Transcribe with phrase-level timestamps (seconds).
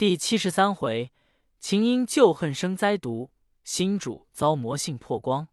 [0.00, 1.12] 第七十三回，
[1.58, 3.32] 秦因旧恨生灾毒，
[3.64, 5.48] 新主遭魔性破光。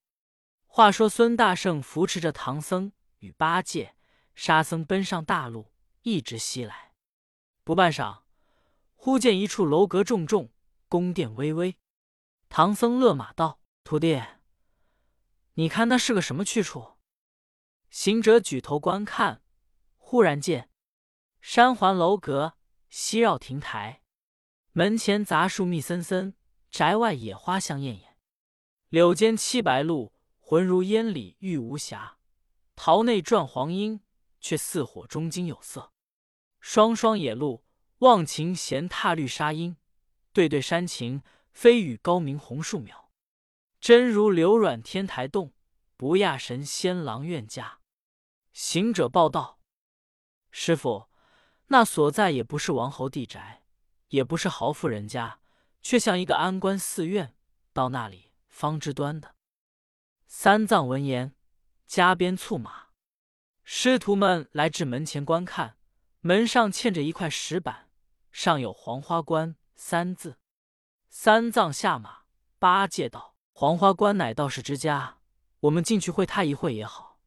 [0.66, 3.98] 话说孙大圣扶持着唐僧与八戒、
[4.36, 5.74] 沙僧奔上大路，
[6.04, 6.94] 一直西来。
[7.66, 8.22] 不半晌，
[8.96, 10.54] 忽见一处楼阁重重，
[10.88, 11.76] 宫殿巍巍。
[12.48, 14.24] 唐僧勒马道：“徒弟，
[15.56, 16.94] 你看那是个什么去处？”
[17.92, 19.42] 行者举头观看，
[19.98, 20.70] 忽然见
[21.42, 22.54] 山环楼阁，
[22.88, 24.02] 西绕亭台，
[24.78, 26.36] 门前杂树密森森，
[26.70, 28.16] 宅外野花香艳艳。
[28.90, 32.20] 柳间栖白鹭，浑如烟里玉无瑕；
[32.76, 34.02] 桃内转黄莺，
[34.40, 35.94] 却似火中金有色。
[36.60, 37.64] 双双野鹿，
[38.02, 39.78] 忘情闲踏绿纱缨；
[40.32, 43.10] 对对山禽，飞羽高鸣红树苗。
[43.82, 45.56] 真如流软天台洞，
[45.96, 47.80] 不亚神仙郎愿家。
[48.54, 49.60] 行者报道
[50.52, 51.08] ：“师傅，
[51.70, 53.64] 那所在也不是王侯地宅，
[54.10, 55.40] 也不是豪富人家，
[55.82, 57.36] 却像一个安官寺院。
[57.74, 59.36] 到那里方知端的。”
[60.26, 61.36] 三藏闻言，
[61.86, 62.88] 加鞭促马，
[63.64, 65.78] 师徒们来至门前观看，
[66.22, 67.90] 门上嵌着一块石板，
[68.32, 70.40] 上有“黄花关”三字。
[71.10, 72.24] 三藏下马，
[72.60, 75.20] 八戒道：“黄花关乃道士之家，
[75.62, 77.20] 我们进去会他一会也好。”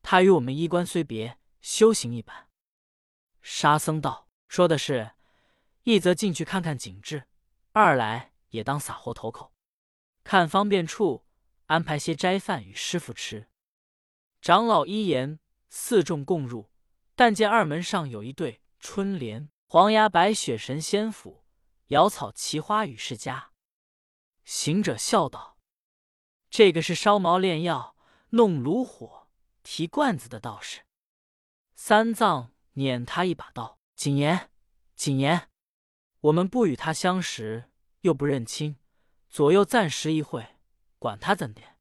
[0.00, 2.48] 他与我们衣冠虽别，修行一般。
[3.42, 5.10] 沙僧道：“说的是，
[5.88, 7.24] 一则进去看看景致，
[7.72, 9.54] 二来也当撒活投口，
[10.22, 11.24] 看方便处
[11.64, 13.48] 安排些斋饭与师傅吃。”
[14.42, 16.70] 长老一言，四众共入。
[17.14, 21.42] 但见二门上有一对春联：“黄崖白雪神仙府，
[21.86, 23.52] 瑶草奇花与世家。”
[24.44, 25.56] 行者笑道
[26.50, 27.96] ：“这个是烧毛炼药、
[28.32, 29.30] 弄炉火。”
[29.64, 30.82] 提罐子的道士，
[31.74, 34.50] 三藏撵他一把道：“谨言，
[34.94, 35.47] 谨言！
[36.28, 37.70] 我们不与他相识，
[38.02, 38.76] 又不认亲，
[39.30, 40.56] 左右暂时一会，
[40.98, 41.76] 管他怎点。”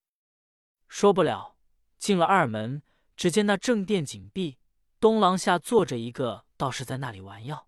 [0.87, 1.57] 说不了，
[1.97, 2.81] 进了二门，
[3.17, 4.57] 只见那正殿紧闭，
[5.01, 7.67] 东廊下坐着一个道士，在那里玩药。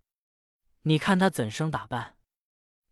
[0.83, 2.15] 你看他怎生打扮？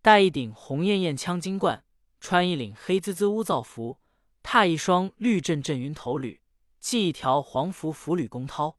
[0.02, 1.86] 戴一顶红艳艳枪金冠，
[2.20, 4.00] 穿一领黑滋滋乌皂服，
[4.44, 6.42] 踏一双绿阵阵云头履。
[6.82, 8.76] 系一条黄符符履弓绦，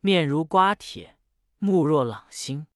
[0.00, 1.16] 面如瓜铁，
[1.58, 2.66] 目若朗星，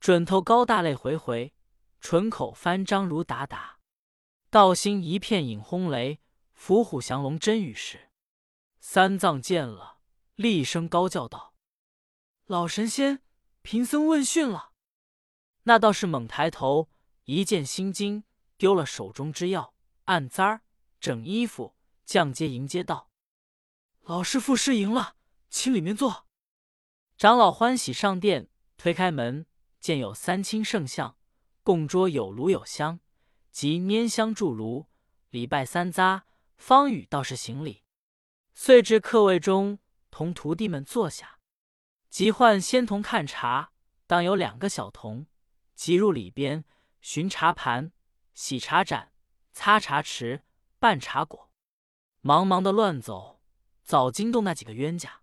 [0.00, 1.52] 准头高大泪回回，
[2.00, 3.80] 唇口翻张如达达，
[4.48, 6.20] 道心一片引轰雷，
[6.54, 8.08] 伏虎降龙真与实。
[8.80, 9.98] 三藏见了，
[10.36, 11.54] 厉声高叫道
[12.48, 13.22] ：“老神仙，
[13.60, 14.72] 贫僧问讯了。”
[15.64, 16.88] 那道士猛抬头，
[17.24, 18.24] 一见心惊，
[18.56, 19.74] 丢了手中之药，
[20.04, 20.62] 按簪儿
[20.98, 23.10] 整衣服，降阶迎接道。
[24.00, 25.16] 老师傅失迎了，
[25.50, 26.26] 请里面坐。
[27.18, 29.44] 长老欢喜上殿，推开门，
[29.80, 31.16] 见有三清圣像，
[31.62, 33.00] 供桌有炉有香，
[33.50, 34.86] 即拈香筑炉，
[35.30, 36.22] 礼拜三匝，
[36.56, 37.82] 方与道士行礼。
[38.52, 39.78] 遂至客位中，
[40.10, 41.38] 同徒弟们坐下。
[42.10, 43.72] 即唤仙童看茶，
[44.06, 45.26] 当有两个小童，
[45.74, 46.64] 即入里边
[47.00, 47.92] 寻茶盘、
[48.34, 49.12] 洗茶盏、
[49.52, 50.44] 擦茶池、
[50.78, 51.50] 拌茶果，
[52.20, 53.40] 忙忙的乱走。
[53.82, 55.22] 早惊动那几个冤家，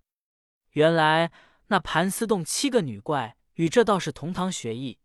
[0.71, 1.31] 原来
[1.67, 4.99] 那盘丝洞七个女怪与这道士同堂学艺，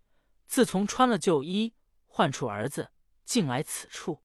[0.47, 1.75] 自从穿了旧衣，
[2.07, 2.93] 唤出儿子，
[3.25, 4.23] 进来此处，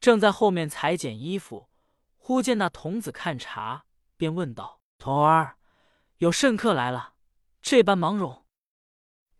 [0.00, 1.68] 正在后面裁剪衣服，
[2.16, 3.84] 忽见那童子看茶，
[4.16, 5.58] 便问道：“童儿，
[6.18, 7.14] 有甚客来了？
[7.60, 8.46] 这般忙容。”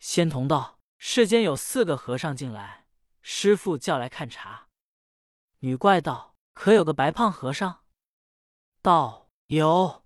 [0.00, 2.86] 仙童道：“世间有四个和尚进来，
[3.22, 4.68] 师傅叫来看茶。”
[5.60, 7.84] 女怪道：“可有个白胖和尚？”
[8.82, 10.04] 道有，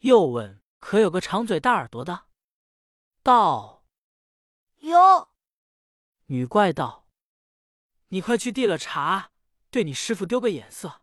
[0.00, 2.24] 又问可有个长嘴大耳朵的？
[3.22, 3.84] 道
[4.80, 5.28] 哟。
[6.26, 7.06] 女怪道
[8.08, 9.30] ：“你快去递了茶，
[9.70, 11.02] 对你师傅丢个眼色，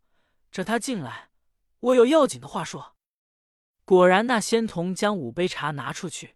[0.51, 1.31] 这他进来，
[1.79, 2.97] 我有要紧的话说。”
[3.85, 6.35] 果然，那仙童将五杯茶拿出去，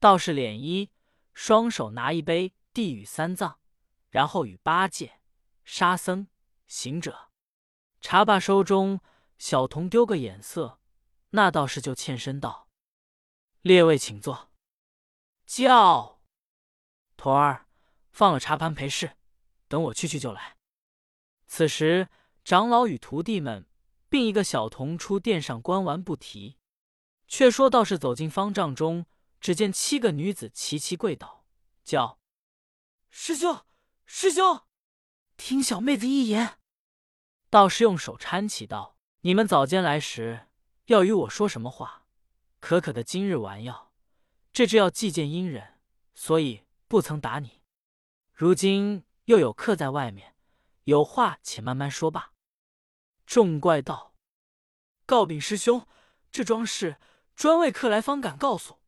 [0.00, 0.90] 道士脸一，
[1.34, 3.60] 双手拿一杯递与三藏，
[4.08, 5.20] 然后与八戒、
[5.62, 6.28] 沙僧、
[6.66, 7.28] 行者
[8.00, 9.00] 茶罢收中。
[9.38, 10.78] 小童丢个眼色，
[11.30, 12.68] 那道士就欠身道
[13.62, 14.50] ：“列位请坐。”
[15.46, 16.20] 叫
[17.16, 17.66] 徒儿
[18.10, 19.16] 放了茶盘陪侍，
[19.68, 20.56] 等我去去就来。
[21.46, 22.08] 此时
[22.44, 23.66] 长老与徒弟们
[24.08, 26.58] 并一个小童出殿上观玩不提。
[27.28, 29.06] 却说道士走进方丈中，
[29.40, 31.46] 只见七个女子齐齐跪倒，
[31.82, 32.18] 叫
[33.08, 33.64] ：“师兄，
[34.04, 34.62] 师兄，
[35.38, 36.58] 听小妹子一言。”
[37.48, 38.98] 道士用手搀起道。
[39.22, 40.48] 你们早间来时，
[40.86, 42.06] 要与我说什么话？
[42.58, 43.91] 可可的今日玩药，
[44.52, 45.80] 这只要祭见阴人，
[46.14, 47.62] 所以不曾打你。
[48.32, 50.36] 如今又有客在外面，
[50.84, 52.32] 有话且慢慢说吧。”
[53.24, 54.14] 众怪道
[55.06, 55.86] ：“告禀师兄，
[56.30, 56.98] 这桩事
[57.34, 58.80] 专为客来方敢告诉，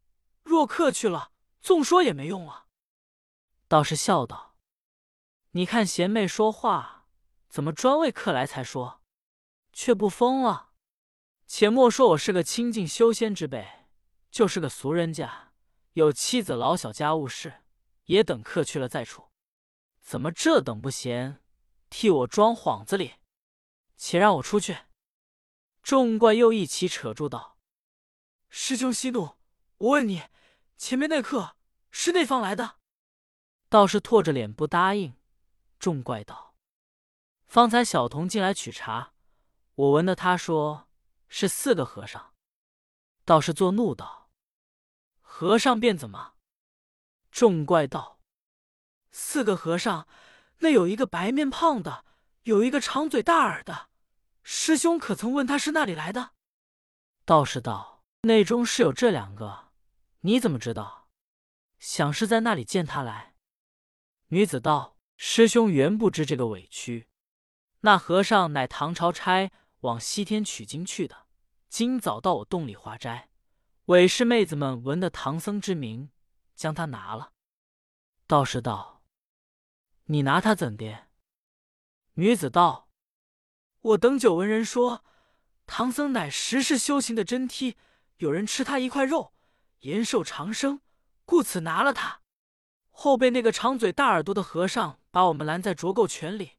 [0.43, 2.67] 若客去了，纵说也没用了。”
[3.67, 4.57] 道士笑道
[5.53, 7.09] ：“你看贤妹说话，
[7.49, 9.01] 怎么专为客来才说，
[9.73, 10.73] 却不疯了？
[11.47, 13.87] 且莫说我是个清净修仙之辈，
[14.31, 15.53] 就是个俗人家，
[15.95, 17.63] 有妻子老小家务事，
[18.05, 19.31] 也等客去了再处。
[20.01, 21.41] 怎么这等不闲，
[21.89, 23.15] 替我装幌子里？
[23.97, 24.79] 且让我出去。”
[25.83, 27.59] 众怪又一起扯住道
[28.51, 29.37] ：“师兄息怒，
[29.79, 30.23] 我问你，
[30.77, 31.57] 前面那客
[31.91, 32.79] 是那方来的？”
[33.69, 35.15] 道士拓着脸不答应。
[35.79, 36.57] 众怪道
[37.47, 39.13] ：“方才小童进来取茶，
[39.75, 40.89] 我闻得他说
[41.29, 42.35] 是四个和尚。”
[43.25, 44.24] 道士作怒道
[45.37, 46.35] ：“和尚便怎么？”
[47.33, 48.21] 众怪道
[49.11, 50.07] ：“四个和尚，
[50.59, 52.05] 那有一个白面胖的，
[52.45, 53.89] 有一个长嘴大耳的。
[54.45, 56.35] 师兄可曾问他是那里来的？”
[57.27, 59.73] 道士道：“内中是有这两个，
[60.21, 61.09] 你怎么知道？
[61.81, 63.35] 想是在那里见他来。”
[64.31, 67.09] 女子道：“师兄原不知这个委屈。
[67.81, 69.51] 那和尚乃唐朝差
[69.81, 71.27] 往西天取经去的，
[71.69, 73.31] 今早到我洞里化斋。
[73.87, 76.11] 韦氏妹子们闻得唐僧之名，
[76.55, 77.33] 将他拿了。”
[78.27, 79.03] 道士道
[80.05, 81.09] ：“你拿他怎的？”
[82.17, 82.89] 女子道
[83.81, 85.05] ：“我等久闻人说，
[85.67, 87.77] 唐僧乃十世修行的真梯，
[88.17, 89.35] 有人吃他一块肉，
[89.81, 90.81] 延寿长生，
[91.27, 92.23] 故此拿了他。”
[92.89, 96.53] 后被那个长嘴大耳朵的和尚把我们拦在浊垢泉里，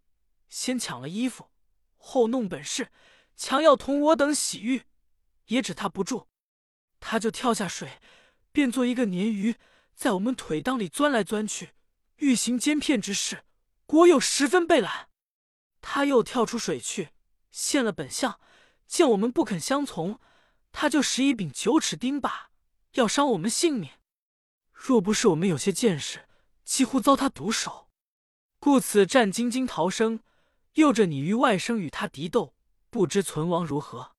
[0.47, 1.49] 先抢了衣服，
[1.97, 2.91] 后弄本事，
[3.35, 4.83] 强要同我等洗浴，
[5.45, 6.27] 也只他不住，
[7.07, 7.99] 他就跳下水，
[8.51, 9.57] 变作一个鲶鱼，
[9.93, 11.73] 在我们腿裆里钻来钻去，
[12.15, 13.43] 欲行奸骗之事，
[13.85, 15.09] 果有十分被懒。
[15.81, 17.09] 他又跳出水去，
[17.51, 18.39] 现了本相，
[18.87, 20.19] 见我们不肯相从，
[20.71, 22.47] 他就使一柄九齿钉耙，
[22.93, 23.91] 要伤我们性命。
[24.73, 26.27] 若不是我们有些见识，
[26.63, 27.91] 几乎遭他毒手，
[28.59, 30.21] 故此战兢兢逃生。
[30.73, 32.55] 又着你与外甥与他敌斗，
[32.89, 34.15] 不知存亡如何。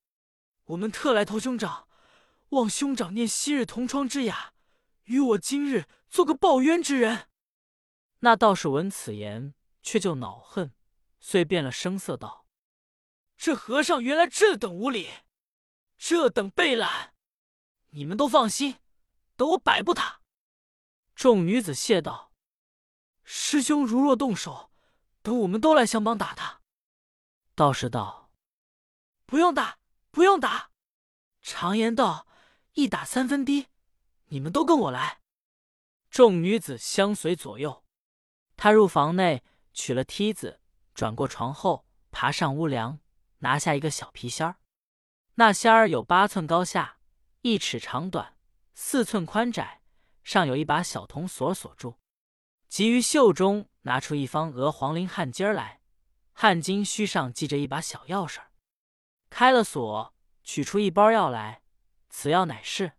[0.67, 1.86] 我们特来投兄长，
[2.51, 4.53] 望兄长念昔日同窗之雅，
[5.05, 7.29] 与我今日做个报冤之人。
[8.21, 10.73] 那道士闻此言，却就恼恨，
[11.19, 12.47] 遂变了声色道
[13.37, 15.11] ：“这和尚原来这等无礼，
[15.99, 17.15] 这等背懒，
[17.91, 18.77] 你们都放心，
[19.37, 20.21] 等我摆布他。”
[21.15, 22.33] 众女子谢道
[23.25, 24.71] ：“师兄如若动手，
[25.23, 26.61] 等我们都来相帮打他。”
[27.57, 28.31] 道士道
[29.27, 29.79] ：“不用打，
[30.11, 30.71] 不用打。
[31.43, 32.26] 常言道，
[32.77, 33.69] 一打三分低，
[34.27, 35.21] 你们都跟我来。”
[36.11, 37.83] 众女子相随左右。
[38.55, 39.43] 他入房内，
[39.73, 40.61] 取了梯子，
[40.95, 43.01] 转过床后，爬上屋梁，
[43.39, 44.57] 拿下一个小皮仙儿。
[45.37, 46.99] 那仙儿有八寸高下，
[47.41, 48.37] 一尺长短，
[48.75, 49.83] 四寸宽窄。
[50.23, 51.97] 上有一把小铜锁锁住，
[52.69, 55.81] 即于袖中拿出一方鹅黄绫汗巾来，
[56.33, 58.41] 汗巾须上系着一把小钥匙，
[59.31, 61.63] 开了锁，取出一包药来，
[62.19, 62.93] 此药乃是。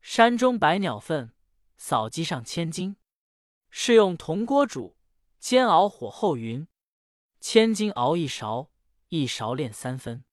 [0.00, 1.34] 山中百鸟粪，
[1.76, 2.96] 扫机上千金，
[3.68, 4.96] 是用铜锅煮，
[5.38, 6.66] 煎熬火候匀，
[7.40, 8.70] 千金熬一勺，
[9.08, 10.24] 一勺炼三分，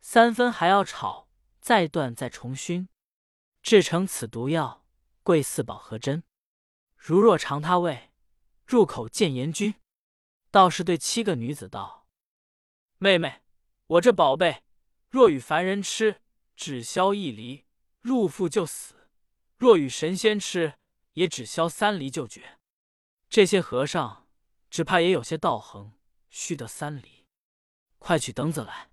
[0.00, 1.28] 三分还要炒，
[1.60, 2.88] 再断再重熏，
[3.60, 4.86] 制成此毒药。
[5.22, 6.24] 贵四宝合针，
[6.96, 8.12] 如若尝他味，
[8.64, 9.74] 入口见阎君。
[10.50, 12.08] 道士对七个女子道
[12.96, 13.42] ：“妹妹，
[13.88, 14.62] 我这宝贝，
[15.10, 16.21] 若与凡人吃，
[16.64, 17.64] 只消一厘，
[18.02, 18.94] 入腹就死；
[19.58, 20.74] 若与神仙吃，
[21.14, 22.60] 也只消三厘就绝。
[23.28, 24.28] 这些和尚
[24.70, 25.94] 只怕也有些道行，
[26.30, 27.26] 须得三厘。
[27.98, 28.92] 快取等子来。”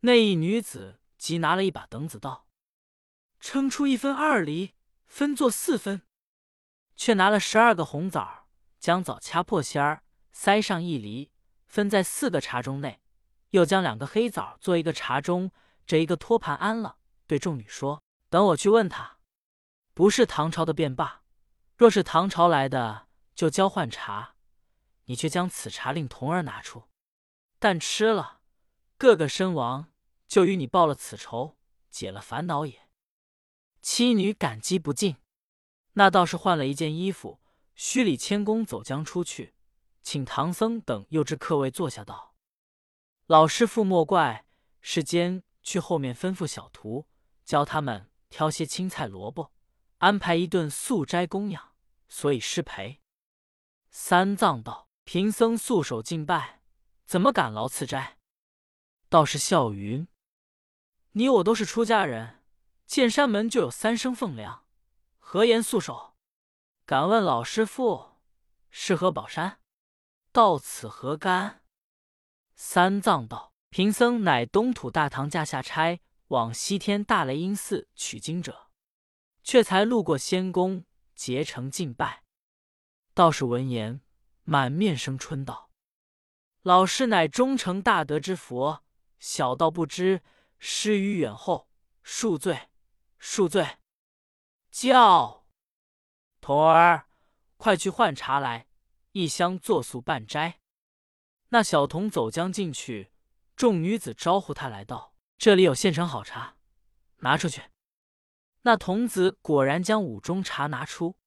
[0.00, 2.48] 那一女子即拿了一把等子道
[3.40, 6.00] ：“称出一分二厘。”分作四分，
[6.96, 11.30] 却拿了十二个红枣，将枣掐破芯儿，塞上一厘，
[11.66, 13.02] 分在四个茶盅内。
[13.50, 15.50] 又将两个黑枣做一个茶盅，
[15.90, 16.98] 这一个托盘安了。
[17.26, 19.18] 对众女说：“等我去问他，
[19.92, 21.24] 不是唐朝的便罢；
[21.76, 24.36] 若是唐朝来的，就交换茶。
[25.06, 26.84] 你却将此茶令童儿拿出，
[27.58, 28.38] 但吃了，
[28.96, 29.90] 个个身亡，
[30.28, 31.56] 就与你报了此仇，
[31.90, 32.88] 解了烦恼也。”
[33.82, 35.16] 妻女感激不尽，
[35.94, 37.40] 那道士换了一件衣服，
[37.74, 39.54] 虚礼谦恭走将出去，
[40.04, 42.36] 请唐僧等又至客位坐下道
[43.26, 44.46] ：“老师傅莫怪，
[44.80, 47.06] 世间去后面吩咐小徒，
[47.44, 49.52] 教他们挑些青菜萝卜，
[49.98, 51.74] 安排一顿素斋供养，
[52.08, 53.00] 所以失陪。”
[53.90, 56.62] 三藏道：“贫僧素手敬拜，
[57.04, 58.18] 怎么敢劳赐斋？”
[59.10, 60.06] 道士笑云
[61.12, 62.44] ：“你我都是出家人，
[62.86, 64.64] 见山门就有三生奉粮，
[65.18, 66.16] 何言素手？
[66.86, 68.20] 敢问老师傅，
[68.70, 69.60] 是何宝山？
[70.30, 71.64] 到此何干？”
[72.54, 78.68] 三藏道：“贫僧乃东土大唐驾下差，往西天大雷音寺取经者，
[79.44, 80.84] 却才路过仙宫，
[81.14, 82.24] 结成敬拜。”
[83.14, 84.00] 道士闻言，
[84.42, 85.70] 满面生春道
[86.62, 88.82] ：“老师乃忠诚大德之佛。”
[89.20, 90.22] 小道不知，
[90.58, 91.68] 失于远后，
[92.02, 92.70] 恕罪，
[93.20, 93.78] 恕罪。
[94.70, 95.46] 叫
[96.40, 97.06] 童儿，
[97.58, 98.66] 快去换茶来，
[99.12, 100.60] 一箱作素半斋。
[101.50, 103.12] 那小童走将进去，
[103.60, 106.56] 众女子招呼他来道：“这里有现成好茶，
[107.18, 107.64] 拿出去。”
[108.64, 111.18] 那童子果然将五中茶拿出，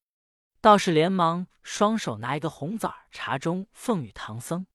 [0.60, 4.66] 道士连忙双手拿一个红枣茶盅奉与唐僧。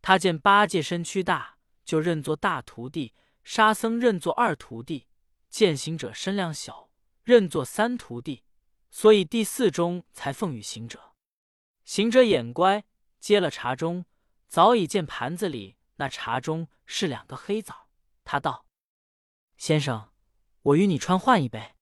[0.00, 1.56] 他见八戒身躯大。
[1.84, 5.08] 就认作大徒弟，沙僧认作二徒弟，
[5.50, 6.88] 见行者身量小，
[7.24, 8.44] 认作三徒弟，
[8.90, 11.12] 所以第四盅才奉与行者。
[11.84, 12.84] 行者眼乖，
[13.18, 14.04] 接了茶盅，
[14.46, 17.88] 早已见盘子里那茶盅是两个黑枣。
[18.24, 18.66] 他道
[19.56, 20.10] ：“先生，
[20.62, 21.74] 我与你穿换一杯。”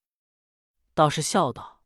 [0.94, 1.82] 道士笑道：“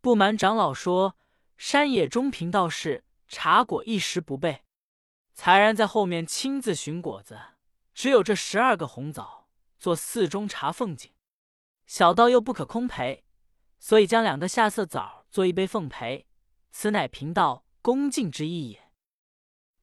[0.00, 1.16] 不瞒长老说，
[1.56, 4.64] 山野中贫道士茶果一时不备。”
[5.34, 7.38] 才然在后面亲自寻果子，
[7.94, 11.14] 只有这十二个红枣做四中茶奉敬，
[11.86, 13.24] 小道又不可空赔，
[13.78, 16.26] 所以将两个下色枣做一杯奉陪，
[16.72, 18.90] 此乃贫道恭敬之意也。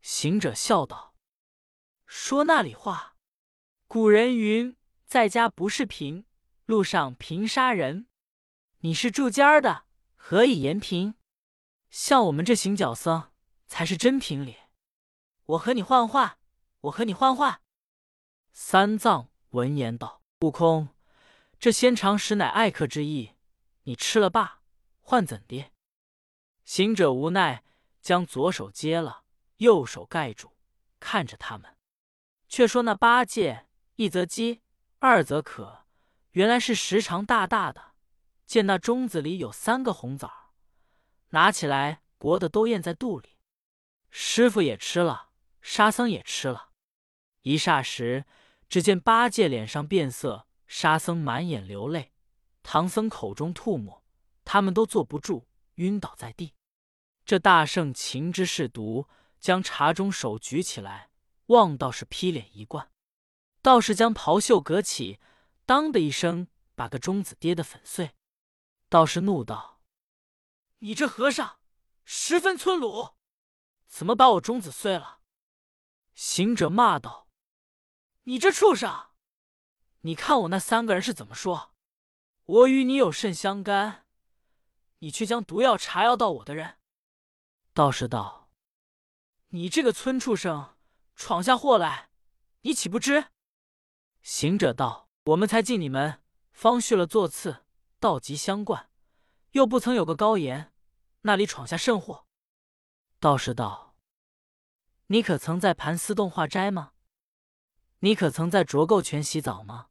[0.02, 1.15] 行者笑道
[2.06, 3.16] ：“说那里话？
[3.88, 6.26] 古人云，在家不是贫，
[6.66, 8.08] 路上贫杀人。
[8.80, 9.86] 你是住家的，
[10.16, 11.16] 何以言贫？
[11.90, 13.32] 像我们这行脚僧，
[13.68, 14.70] 才是真贫脸。”
[15.46, 16.38] 我和你换换，
[16.82, 17.62] 我和你换换。
[18.52, 20.90] 三藏闻言道：“悟空，
[21.60, 23.36] 这仙长实乃爱客之意，
[23.84, 24.62] 你吃了罢，
[25.02, 25.72] 换怎的？”
[26.66, 27.64] 行者无奈，
[28.02, 29.24] 将左手接了，
[29.58, 30.52] 右手盖住，
[31.00, 31.75] 看着他们。
[32.48, 34.62] 却说那八戒一则饥，
[35.00, 35.86] 二则渴，
[36.32, 37.94] 原来是时长大大的。
[38.46, 40.54] 见那盅子里有三个红枣，
[41.30, 43.38] 拿起来国的都咽在肚里。
[44.10, 45.30] 师傅也吃了。
[45.68, 46.70] 沙僧也吃了，
[47.42, 48.26] 一霎时，
[48.70, 52.14] 只见八戒脸上变色，沙僧满眼流泪，
[52.62, 54.06] 唐僧口中吐沫，
[54.44, 56.54] 他们都坐不住，晕倒在地。
[57.26, 59.08] 这大圣情知是毒，
[59.40, 61.10] 将茶盅手举起来，
[61.48, 62.92] 望道士劈脸一灌。
[63.62, 65.20] 道士将袍袖隔起，
[65.66, 68.16] 当的一声，把个钟子跌得粉碎。
[68.90, 69.82] 道士怒道
[70.80, 71.60] ：“你这和尚
[72.04, 73.16] 十分村鲁，
[73.88, 75.22] 怎么把我钟子碎了？”
[76.14, 77.28] 行者骂道
[78.24, 79.10] ：“你这畜生！
[80.02, 81.74] 你看我那三个人是怎么说？
[82.46, 84.06] 我与你有甚相干？
[85.00, 86.78] 你却将毒药查药到我的人。”
[87.74, 88.52] 道士道
[89.50, 90.75] ：“你这个村畜生，
[91.16, 92.10] 闯下祸来，
[92.62, 93.26] 你岂不知？”
[94.22, 97.64] 行者道：“我们才进你门，方续了座次，
[98.00, 98.90] 道吉相贯，
[99.52, 100.74] 又不曾有个高言，
[101.22, 102.26] 那里闯下甚祸？”
[103.20, 103.96] 道士道。
[105.08, 106.94] 你可曾在盘丝洞化斋吗？
[108.00, 109.90] 你可曾在浊垢泉洗澡吗？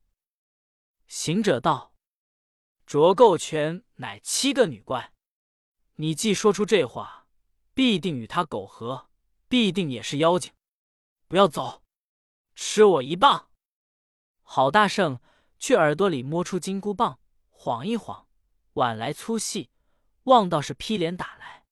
[1.07, 1.95] 行者道
[2.85, 5.13] ：“浊垢泉乃七个女怪，
[5.95, 7.29] 你既说出这话，
[7.73, 9.09] 必定与他苟合，
[9.49, 10.53] 必定也是妖精。
[11.27, 11.83] 不要走，
[12.55, 13.51] 吃我一棒！”
[14.43, 15.21] 郝大圣
[15.59, 17.19] 去耳朵里摸出金箍棒，
[17.51, 18.27] 晃一晃，
[18.75, 19.71] 碗来粗细，
[20.25, 21.65] 望道士劈脸打来，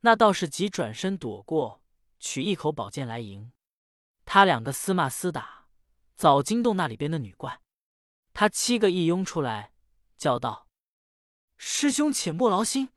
[0.00, 1.80] 那道士急转身躲过。
[2.22, 3.50] 取一口宝剑来迎，
[4.26, 5.68] 他两个厮骂厮打，
[6.16, 7.62] 早惊动那里边的女怪。
[8.34, 9.72] 他七个一拥出来，
[10.18, 10.68] 叫道
[11.56, 12.90] ：“师兄且莫劳心，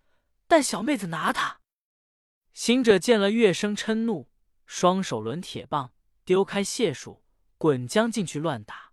[0.46, 1.62] 带小妹子拿他。”
[2.54, 4.30] 行者见了，乐声嗔怒，
[4.66, 5.94] 双手抡铁棒，
[6.26, 7.24] 丢开解数，
[7.58, 8.92] 滚将进去乱打。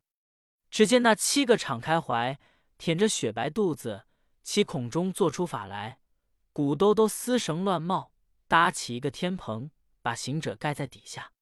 [0.70, 2.38] 只见那七个敞开怀，
[2.78, 4.06] 舔着雪白肚子，
[4.42, 6.00] 其孔中做出法来，
[6.52, 8.12] 鼓兜兜丝绳乱冒，
[8.46, 9.70] 搭起一个天棚。
[10.02, 11.32] 把行者盖在底下，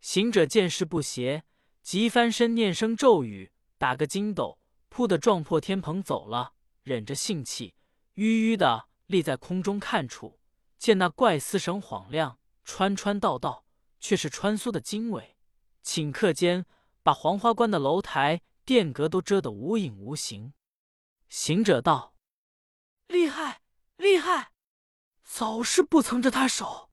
[0.00, 1.42] 行者见势不协，
[1.82, 6.52] 急翻身念声咒语，打个筋斗，扑的撞破天棚走了。
[6.84, 7.74] 忍着性气，
[8.14, 10.38] 吁吁的立在空中看处，
[10.78, 12.37] 见那怪丝绳晃亮，
[12.70, 13.64] 穿穿道道，
[13.98, 15.38] 却是穿梭的经纬，
[15.82, 16.66] 顷刻间
[17.02, 20.52] 把黄花关的楼台殿阁都遮得无影无形。
[21.30, 22.14] 行者道
[23.08, 23.62] ：“厉害，
[23.96, 24.52] 厉害！
[25.24, 26.90] 早是不曾着他手，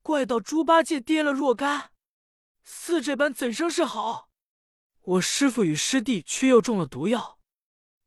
[0.00, 1.90] 怪到猪八戒跌了若干，
[2.62, 4.30] 似这般怎生是好？
[5.00, 7.40] 我师父与师弟却又中了毒药，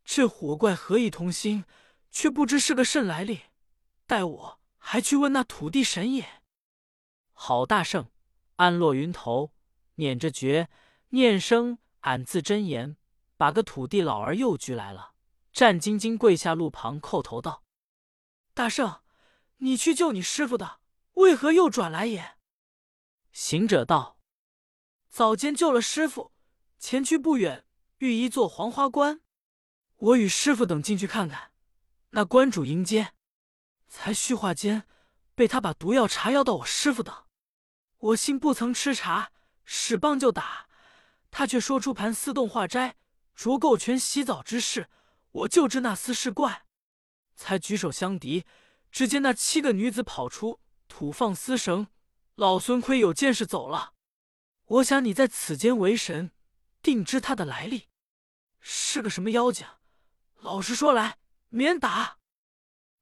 [0.05, 1.65] 这火怪何以同心？
[2.09, 3.41] 却不知是个甚来历。
[4.07, 6.42] 待我还去问那土地神也。
[7.33, 8.09] 好大圣，
[8.55, 9.51] 安落云头，
[9.95, 10.69] 捻着诀，
[11.09, 12.95] 念声俺自真言，
[13.35, 15.13] 把个土地老儿又拘来了，
[15.51, 17.63] 战兢兢跪下路旁叩头道
[18.53, 19.01] ：“大圣，
[19.57, 20.79] 你去救你师傅的，
[21.13, 22.37] 为何又转来也？”
[23.31, 24.19] 行者道
[25.09, 26.31] ：“早间救了师傅，
[26.77, 27.65] 前去不远，
[27.97, 29.21] 遇一座黄花关，
[29.97, 31.51] 我与师傅等进去看看。
[32.11, 33.13] 那关主迎接，
[33.87, 34.83] 才叙话间，
[35.35, 37.25] 被他把毒药茶药到我师父等。
[37.97, 39.31] 我心不曾吃茶，
[39.63, 40.67] 使棒就打，
[41.31, 42.95] 他却说出盘丝洞化斋、
[43.33, 44.89] 浊垢泉洗澡之事，
[45.31, 46.65] 我就知那厮是怪，
[47.35, 48.45] 才举手相敌。
[48.91, 51.87] 只见那七个女子跑出，吐放丝绳，
[52.35, 53.93] 老孙亏有见识走了。
[54.65, 56.31] 我想你在此间为神，
[56.81, 57.89] 定知他的来历，
[58.59, 59.65] 是个什么妖精？
[60.41, 61.17] 老实说来，
[61.49, 62.19] 免打。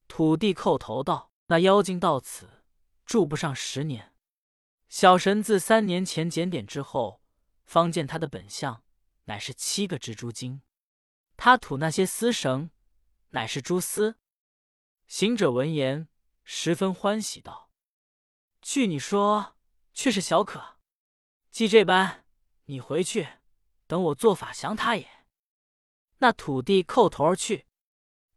[0.07, 2.63] 土地叩头道：“那妖精到此
[3.05, 4.15] 住不上十年。
[4.87, 7.21] 小神自三年前检点之后，
[7.65, 8.85] 方见他的本相，
[9.25, 10.61] 乃是七个蜘蛛精。
[11.35, 12.71] 他吐那些丝绳，
[13.31, 14.17] 乃是蛛丝。”
[15.07, 16.07] 行者闻言，
[16.45, 17.69] 十分欢喜道
[18.61, 19.57] ：“据你说，
[19.93, 20.77] 却是小可。
[21.49, 22.23] 既这般，
[22.67, 23.27] 你回去
[23.87, 25.25] 等我做法降他也。”
[26.19, 27.67] 那土地叩头而去。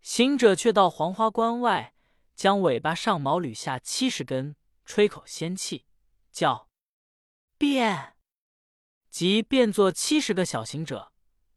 [0.00, 1.93] 行者却到黄花关外，
[2.34, 5.86] 将尾巴上毛捋下七十根，吹口仙气，
[6.32, 6.68] 叫
[7.56, 8.16] 变，
[9.08, 11.12] 即变作七十个小行者；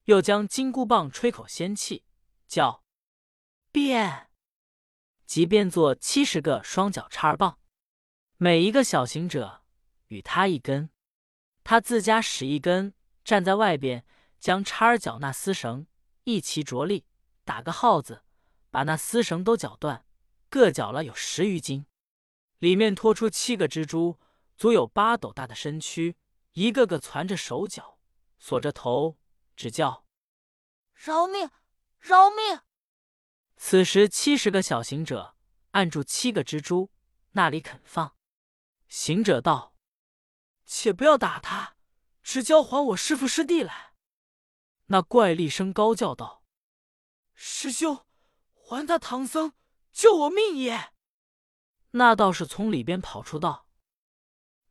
[0.06, 2.04] 又将金箍棒吹口仙气，
[2.48, 2.84] 叫
[3.72, 4.30] 变。
[5.26, 7.60] 即变作七十个双脚叉儿棒，
[8.38, 9.66] 每一个小行者
[10.08, 10.90] 与他一根，
[11.66, 12.94] 他自家使一根，
[13.26, 14.06] 站在外边，
[14.40, 15.86] 将叉儿脚那丝绳
[16.24, 17.06] 一齐着力，
[17.44, 18.24] 打个号子，
[18.72, 20.06] 把那丝绳都绞断，
[20.50, 21.86] 各绞了有十余斤，
[22.60, 24.20] 里面拖出七个蜘蛛，
[24.56, 26.16] 足有八斗大的身躯，
[26.54, 28.00] 一个个攒着手脚，
[28.40, 29.18] 锁着头，
[29.56, 30.06] 只叫
[30.94, 31.50] 饶命，
[32.00, 32.62] 饶命。
[33.58, 35.36] 此时，七十个小行者
[35.72, 36.92] 按住七个蜘蛛，
[37.32, 38.16] 那里肯放。
[38.88, 39.76] 行者道
[40.66, 41.76] ：“且不要打他，
[42.24, 43.94] 只交还我师父师弟来。”
[44.90, 46.44] 那怪厉声高叫道
[47.36, 48.06] ：“师兄，
[48.54, 49.54] 还他唐僧，
[49.98, 50.94] 救我命也！”
[51.98, 53.68] 那道士从里边跑出道：“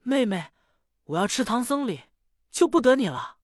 [0.02, 0.52] 妹妹，
[1.02, 2.04] 我要吃唐僧礼，
[2.52, 3.38] 救不得你了。”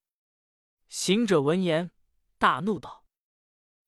[0.87, 1.90] 行者闻言，
[2.38, 3.05] 大怒道。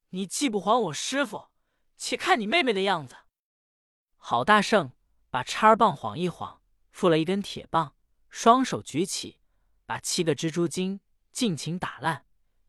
[0.09, 1.51] 你既不还我师傅，
[1.97, 3.15] 且看你妹妹的样子！
[4.17, 4.91] 郝大圣
[5.31, 7.95] 把叉儿棒晃一晃，附了一根铁棒，
[8.29, 9.39] 双手举起，
[9.87, 10.99] 把七个蜘蛛精
[11.31, 12.27] 尽情打烂，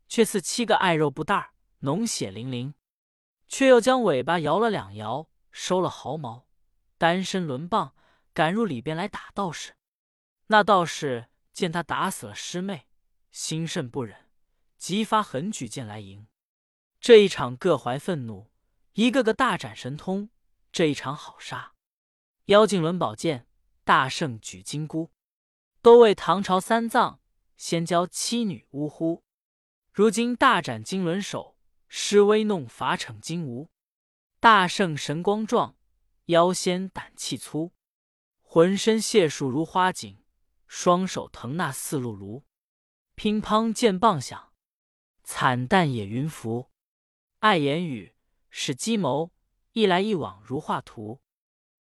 [0.08, 2.76] 却似七个爱肉布袋儿，脓血淋淋。
[3.48, 6.48] 却又将尾巴摇了两摇，收了毫毛，
[6.98, 7.96] 单身抡棒
[8.34, 9.76] 赶入里边来打道士。
[10.48, 12.88] 那道士见他打死了师妹，
[13.32, 14.30] 心甚不忍，
[14.78, 16.28] 急发狠举剑来迎。
[17.00, 18.52] 这一场各怀愤怒，
[18.94, 20.30] 一个个大展神通。
[20.72, 21.74] 这一场好杀，
[22.46, 23.48] 妖精抡宝剑，
[23.86, 25.10] 大圣举金箍，
[25.82, 27.22] 都为唐朝三藏
[27.56, 29.24] 先教七女呜呼。
[29.94, 31.55] 如今大展金轮手，
[31.88, 33.70] 施威弄法逞金吾。
[34.40, 35.76] 大圣神光壮，
[36.26, 37.74] 妖仙胆气粗，
[38.42, 40.24] 浑身解数如花锦，
[40.68, 42.46] 双手腾那四路炉。
[43.16, 44.54] 乒乓剑棒响，
[45.24, 46.70] 惨淡野云浮。
[47.40, 48.14] 爱言语，
[48.50, 49.32] 是计谋，
[49.72, 51.22] 一来一往如画图。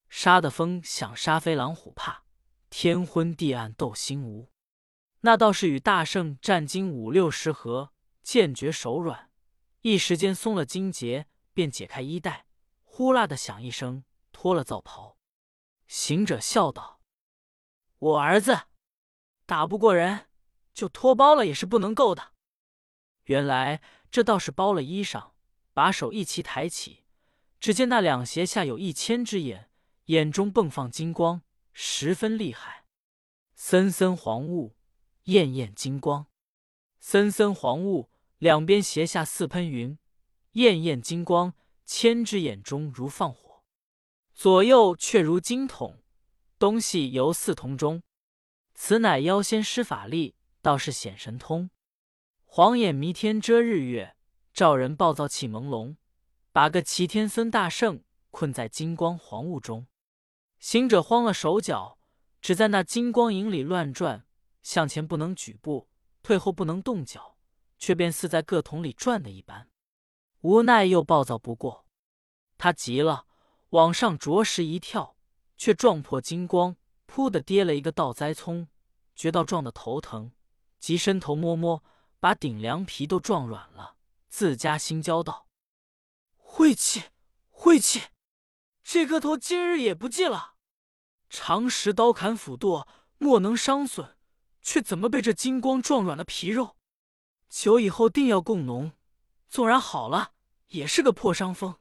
[0.08, 2.24] 杀的风响，杀飞狼虎怕，
[2.70, 4.50] 天昏地暗斗心无。
[5.20, 9.30] 那道士与大圣战经五六十合，剑绝手软，
[9.84, 12.46] 一时间松了筋结，便解开衣带，
[12.84, 15.18] 呼啦的响一声，脱了皂袍。
[15.86, 17.02] 行者笑道
[18.00, 18.62] ：“我儿子
[19.44, 20.30] 打不过人，
[20.72, 22.32] 就脱包了也是不能够的。
[23.24, 25.32] 原来这道士包了衣裳。”
[25.74, 27.02] 把手一齐抬起，
[27.58, 29.68] 只见那两鞋下有一千只眼，
[30.04, 31.42] 眼中迸放金光，
[31.72, 32.86] 十分厉害。
[33.56, 34.76] 森森黄雾，
[35.24, 36.26] 艳艳金光；
[37.00, 38.08] 森森黄雾，
[38.44, 39.98] 两边斜下似喷云，
[40.52, 41.54] 艳艳金光。
[41.87, 43.62] 千只眼中如放火，
[44.35, 46.02] 左右却如金筒，
[46.59, 48.02] 东西犹似铜钟。
[48.74, 51.70] 此乃妖仙施法力，倒是显神通。
[52.44, 54.14] 黄眼弥天遮日月。
[54.52, 55.96] 照人暴躁气朦胧，
[56.52, 59.87] 把个齐天孙大圣困在金光黄雾中。
[60.59, 61.98] 行者慌了手脚，
[62.42, 64.26] 只在那金光影里乱转，
[64.62, 65.88] 向前不能举步，
[66.22, 67.33] 退后不能动脚，
[67.84, 69.68] 却便似在个桶里转的一般。
[70.40, 71.86] 无奈又暴躁不过，
[72.56, 73.26] 他急了，
[73.70, 75.18] 往上着实一跳，
[75.58, 78.68] 却撞破金光，扑的跌了一个倒栽葱，
[79.14, 80.32] 觉到撞得头疼，
[80.78, 81.84] 急伸头摸摸，
[82.18, 83.96] 把顶梁皮都撞软了，
[84.30, 85.46] 自家心焦道
[86.40, 87.02] ：“晦气，
[87.50, 88.04] 晦气！
[88.82, 90.54] 这个头今日也不济了。
[91.28, 94.16] 常时刀砍斧剁，莫能伤损，
[94.62, 96.73] 却怎么被这金光撞软了皮肉？
[97.56, 98.92] 酒以后定要供农，
[99.48, 100.32] 纵然好了，
[100.70, 101.76] 也是个破伤风。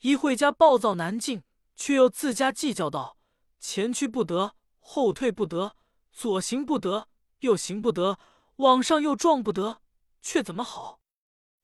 [0.00, 1.42] 一会家暴躁难静，
[1.74, 3.16] 却又自家计较道：
[3.58, 5.74] 前去不得，后退不得，
[6.12, 7.08] 左行不得，
[7.38, 8.18] 右行不得，
[8.56, 9.80] 往上又撞不得，
[10.20, 11.00] 却怎么好？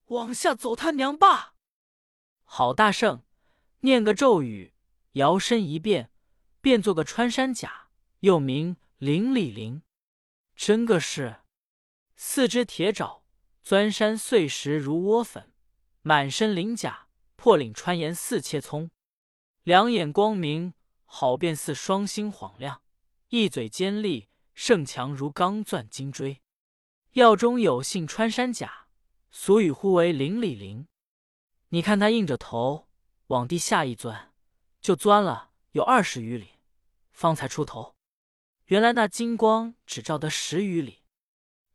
[0.07, 1.53] 往下走他娘罢！
[2.45, 3.23] 郝大圣
[3.81, 4.73] 念个咒语，
[5.13, 6.11] 摇身一变，
[6.63, 9.83] 变做个穿山甲，又名灵里灵。
[10.57, 11.43] 真个是
[12.17, 13.25] 四只铁爪，
[13.67, 15.43] 钻山碎石如窝粉；
[16.03, 18.93] 满身鳞甲，破岭穿岩似切葱。
[19.65, 20.75] 两眼光明，
[21.05, 22.77] 好便似双星晃亮；
[23.27, 26.43] 一嘴尖利，胜强如钢钻金锥。
[27.15, 28.87] 药中有姓穿山甲，
[29.33, 30.87] 俗语呼为灵里灵。
[31.71, 32.87] 你看他硬着头
[33.27, 34.33] 往地下一钻，
[34.81, 36.51] 就钻了有二十余里，
[37.11, 37.97] 方才出头。
[38.67, 41.03] 原来那金光只照得十余里，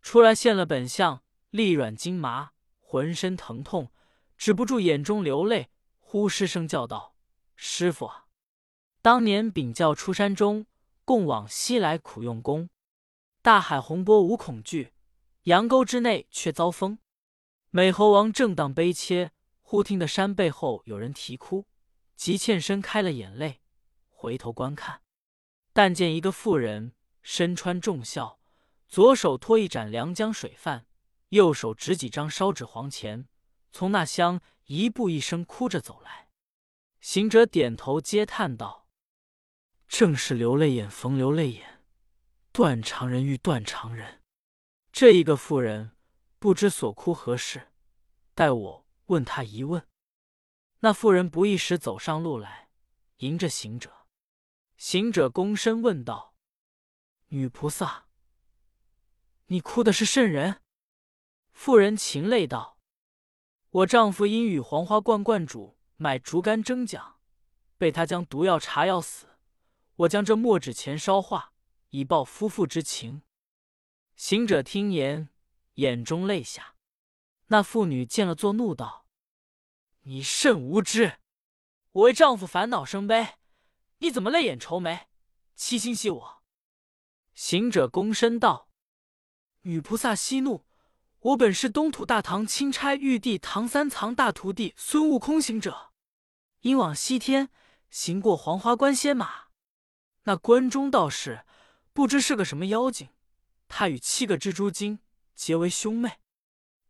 [0.01, 1.21] 出来现了本相，
[1.52, 3.92] 力软筋麻，浑身疼痛，
[4.38, 7.16] 止不住眼中流泪，呼失声叫道
[7.56, 8.26] ：“师傅啊！
[9.02, 10.66] 当年禀教出山中，
[11.06, 12.70] 共往西来苦用功，
[13.42, 14.94] 大海洪波无恐惧，
[15.44, 16.98] 阳沟之内却遭风。
[17.70, 19.32] 美猴王正当悲切。”
[19.64, 21.66] 忽听得山背后有人啼哭，
[22.18, 23.62] 急欠身开了眼泪，
[24.10, 25.02] 回头观看，
[25.72, 28.42] 但见一个妇人身穿重孝，
[28.90, 30.88] 左手托一盏凉江水饭，
[31.32, 33.28] 右手执几张烧纸黄钱，
[33.72, 36.30] 从那厢一步一声哭着走来。
[37.02, 38.88] 行者点头嗟叹道
[39.88, 41.84] ：“正是流泪眼逢流泪眼，
[42.52, 44.22] 断肠人遇断肠人。
[44.91, 45.91] 这一个妇人
[46.38, 47.72] 不知所哭何事，
[48.34, 49.86] 待我。”问他一问，
[50.80, 52.70] 那妇人不一时走上路来，
[53.17, 54.08] 迎着行者。
[54.78, 56.34] 行者躬身问道
[57.28, 58.06] ：“女菩萨，
[59.48, 60.62] 你哭的是甚人？”
[61.63, 62.80] 妇人噙泪道
[63.69, 67.19] ：“我丈夫因与黄花罐罐主买竹竿争奖，
[67.78, 69.28] 被他将毒药茶药死。
[69.97, 71.54] 我将这墨纸钱烧化，
[71.91, 73.21] 以报夫妇之情。”
[74.17, 75.30] 行者听言，
[75.76, 76.74] 眼中泪下。
[77.50, 79.06] 那妇女见了，作怒道
[80.02, 81.19] ：“你甚无知！
[81.91, 83.36] 我为丈夫烦恼生悲，
[84.00, 85.10] 你怎么泪眼愁眉，
[85.54, 86.43] 欺心戏我？”
[87.36, 88.67] 行者躬身道
[89.62, 90.65] ：“女菩萨息怒，
[91.22, 95.92] 我本是东土大唐钦差玉帝唐三藏大徒弟孙悟空行者，
[96.62, 97.50] 因往西天
[97.92, 99.50] 行过黄花关歇马，
[100.24, 101.46] 那关中道士
[101.94, 103.10] 不知是个什么妖精，
[103.68, 104.98] 他与七个蜘蛛精
[105.36, 106.18] 结为兄妹。”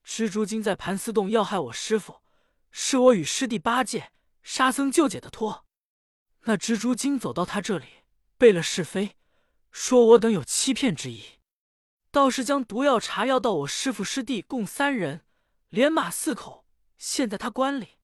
[0.07, 2.21] 蜘蛛精在盘丝洞要害我师傅，
[2.71, 5.65] 是我与师弟八戒、沙僧救解的托。
[6.43, 7.85] 那蜘蛛精走到他这里，
[8.37, 9.17] 背了是非，
[9.71, 11.21] 说我等有欺骗之意，
[12.11, 15.25] 倒是将毒药茶要到我师傅师弟共三人，
[15.69, 16.65] 连马四口，
[16.97, 17.99] 陷在他棺里。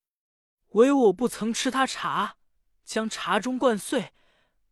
[0.70, 2.38] 唯我不曾吃他茶，
[2.86, 4.13] 将茶盅灌碎，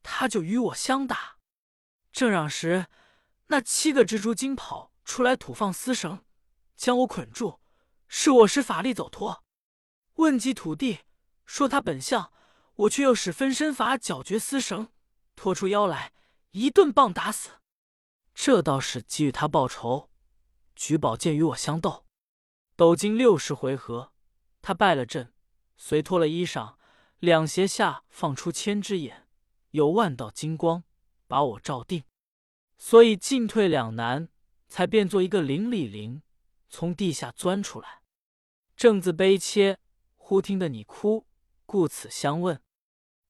[0.02, 1.36] 他就与我相打。
[2.14, 2.88] 正嚷时，
[3.48, 6.24] 那七个蜘蛛精跑出来，吐放丝绳。
[6.78, 7.60] 将我捆住，
[8.08, 9.44] 是我使法力走脱。
[10.16, 11.00] 问及土地，
[11.46, 12.32] 说他本相，
[12.76, 14.90] 我却又使分身法绞绝丝绳，
[15.36, 16.14] 拖出腰来，
[16.52, 17.50] 一顿棒打死。
[18.36, 20.12] 这倒是给予他报仇，
[20.76, 22.06] 举宝剑与我相斗，
[22.76, 24.12] 斗经六十回合，
[24.62, 25.34] 他败了阵，
[25.78, 26.76] 遂脱了衣裳，
[27.20, 29.28] 两胁下放出千只眼，
[29.72, 30.84] 有万道金光
[31.28, 32.04] 把我照定，
[32.78, 34.30] 所以进退两难，
[34.68, 36.22] 才变作一个灵里灵。
[36.68, 38.02] 从地下钻出来，
[38.76, 39.80] 正自悲切，
[40.18, 41.26] 忽听得你哭，
[41.66, 42.62] 故此相问。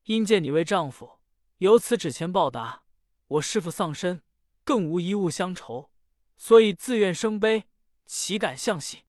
[0.06, 1.20] 因见你为丈夫，
[1.60, 2.84] 由此纸钱报答，
[3.28, 4.24] 我师父丧身，
[4.66, 5.92] 更无一物相酬，
[6.36, 7.66] 所以自愿生悲，
[8.06, 9.04] 岂敢相信？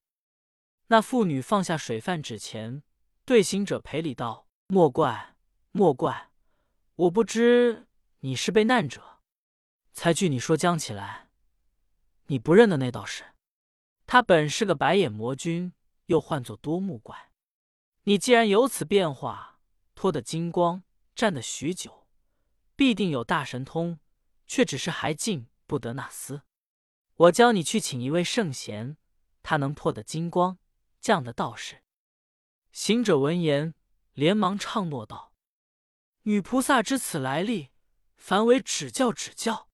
[0.87, 2.83] 那妇女放下水饭纸钱，
[3.25, 5.35] 对行者赔礼道：“莫怪，
[5.71, 6.29] 莫怪，
[6.95, 7.87] 我不知
[8.19, 9.19] 你是被难者，
[9.91, 11.29] 才据你说将起来。
[12.27, 13.25] 你不认得那道士。”
[14.05, 15.73] 他本是个白眼魔君，
[16.05, 17.31] 又唤作多目怪。
[18.03, 19.59] 你既然有此变化，
[19.95, 22.07] 脱得金光，站得许久，
[22.77, 23.99] 必定有大神通，
[24.47, 26.41] 却只是还进不得那厮。
[27.15, 28.97] 我教你去请一位圣贤，
[29.43, 30.57] 他能破得金光，
[30.99, 31.83] 降得道士。”
[32.71, 33.73] 行者闻言，
[34.13, 35.33] 连忙唱诺道
[36.23, 37.69] ：“女菩萨知此来历，
[38.15, 39.69] 凡为指教指教。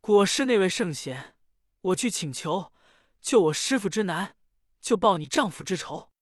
[0.00, 1.34] 果是那位圣贤，
[1.80, 2.72] 我去请求，
[3.20, 4.36] 救我师傅之难，
[4.80, 6.12] 就报你丈夫之仇。”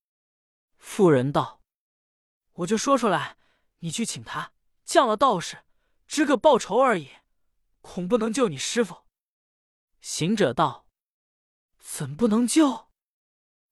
[0.78, 1.60] 妇人道
[2.54, 3.36] ：“我就说出来，
[3.80, 4.52] 你去请他，
[4.84, 5.64] 降了道士，
[6.06, 7.10] 只可报仇而已，
[7.84, 9.04] 恐不能救你师傅。”
[10.00, 10.88] 行者道
[11.78, 12.88] ：“怎不能救？”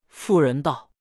[0.06, 0.92] 妇人道：“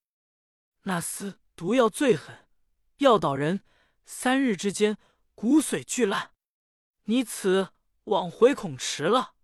[0.84, 2.48] 那厮毒药最狠，
[2.96, 3.62] 药倒人，
[4.06, 4.96] 三日之间
[5.34, 6.32] 骨髓俱烂。
[7.04, 7.72] 你此
[8.04, 9.34] 往回恐迟了，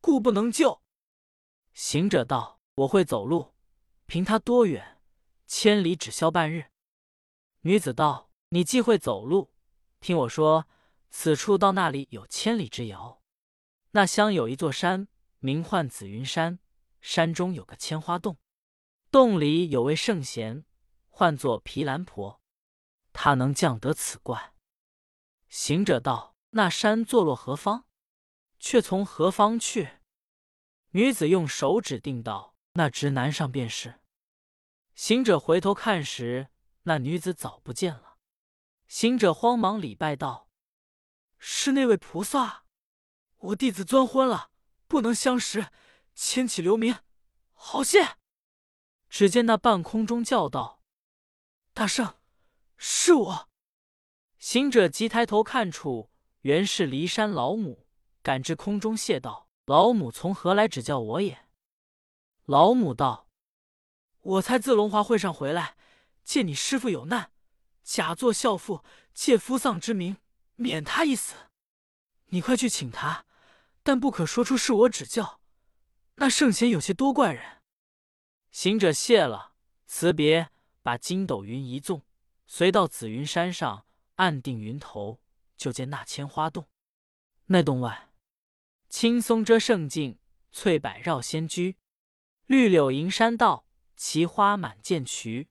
[0.00, 0.82] 故不能救。”
[1.74, 3.54] 行者道：“我会走路，
[4.06, 5.02] 凭他多远。”
[5.46, 6.70] 千里只消半日。
[7.60, 9.52] 女子道：“你既会走路，
[10.00, 10.66] 听我说，
[11.10, 13.22] 此处到那里有千里之遥。
[13.92, 16.58] 那乡有一座山，名唤紫云山。
[17.00, 18.38] 山中有个千花洞，
[19.10, 20.64] 洞里有位圣贤，
[21.08, 22.40] 唤作毗蓝婆，
[23.12, 24.52] 他能降得此怪。”
[25.48, 27.86] 行者道：“那山坐落何方？
[28.58, 30.00] 却从何方去？”
[30.90, 34.00] 女子用手指定道：“那直南上便是。”
[34.94, 36.48] 行者回头看时，
[36.82, 38.16] 那女子早不见了。
[38.88, 40.47] 行者慌忙礼拜道
[41.38, 42.64] ：“是那位菩萨，
[43.38, 44.50] 我弟子钻昏了，
[44.86, 45.68] 不能相识，
[46.14, 46.96] 千起留名，
[47.52, 48.16] 好谢。”
[49.08, 50.82] 只见那半空中叫道
[51.72, 52.16] ：“大圣，
[52.76, 53.48] 是我。”
[54.38, 56.10] 行者急抬头看处，
[56.42, 57.86] 原是骊山老母，
[58.22, 61.48] 赶至空中谢道：“老母从何来指教我也？”
[62.44, 63.28] 老母道。
[64.20, 65.76] 我才自龙华会上回来，
[66.22, 67.32] 见你师傅有难，
[67.82, 70.18] 假作孝妇，借夫丧之名，
[70.58, 71.34] 免他一死。
[72.26, 73.24] 你快去请他，
[73.82, 75.40] 但不可说出是我指教。
[76.16, 77.62] 那圣贤有些多怪人。
[78.50, 79.54] 行者谢了，
[79.86, 80.50] 辞别，
[80.82, 82.02] 把筋斗云一纵，
[82.46, 85.20] 随到紫云山上，按定云头，
[85.56, 86.68] 就见那千花洞。
[87.46, 88.10] 那洞外，
[88.88, 90.18] 青松遮胜境，
[90.50, 91.76] 翠柏绕仙居，
[92.46, 93.64] 绿柳迎山道。
[93.96, 95.48] 奇花满涧渠，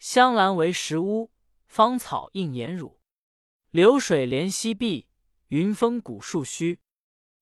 [0.00, 1.30] 香兰为石屋，
[1.68, 2.97] 芳草映岩乳。
[3.70, 5.08] 流水连溪碧，
[5.48, 6.80] 云峰古树虚。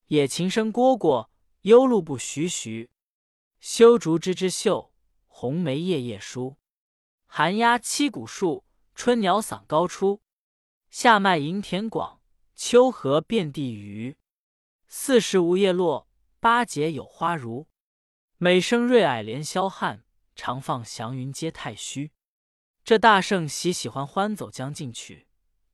[0.06, 1.28] 野禽声蝈蝈，
[1.62, 2.90] 幽路不徐徐。
[3.60, 4.92] 修竹枝枝秀，
[5.26, 6.56] 红梅叶叶疏。
[7.26, 10.20] 寒鸦栖古树，春鸟嗓高出。
[10.90, 12.20] 夏麦盈田广，
[12.56, 14.16] 秋荷遍地腴。
[14.88, 16.08] 四时无叶落，
[16.40, 17.68] 八节有花如。
[18.38, 20.04] 每生瑞霭连霄汉。
[20.34, 22.12] 常放祥云接太虚，
[22.84, 25.25] 这大圣喜喜欢欢走将进去，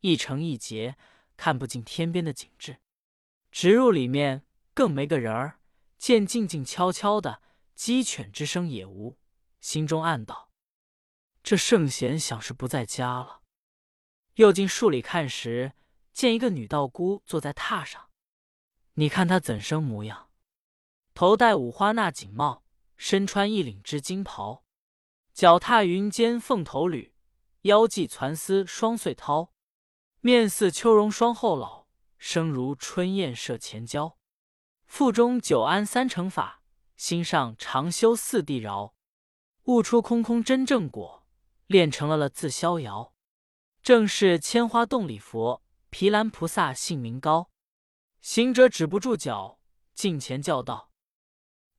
[0.02, 0.96] 一城一节
[1.36, 2.76] 看不尽天边的景致。
[3.50, 5.58] 直入里面更没个人儿，
[5.96, 7.42] 见静静悄悄的，
[7.74, 9.18] 鸡犬之声也无。
[9.60, 10.50] 心中暗道：
[11.42, 13.40] 这圣贤想是不在家了。
[14.34, 15.72] 又进树里看时，
[16.12, 18.10] 见一个女道姑坐在榻上。
[18.94, 20.28] 你看她怎生模样？
[21.14, 22.62] 头戴五花纳锦帽。
[22.94, 24.64] 身穿一领织金袍，
[25.34, 27.12] 脚踏云间凤头履，
[27.62, 29.48] 腰系攒丝双穗绦，
[30.24, 34.16] 面似秋容霜后老，声如春燕射前娇。
[34.86, 36.62] 腹中久安三乘法，
[36.96, 38.94] 心上常修四谛饶。
[39.64, 41.26] 悟出空空真正果，
[41.66, 43.12] 练成了了自逍遥。
[43.82, 47.50] 正是千花洞里佛，毗蓝菩萨姓名高。
[48.20, 49.58] 行者止不住脚，
[49.92, 50.92] 近前叫道：“